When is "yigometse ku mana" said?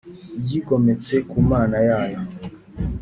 0.47-1.77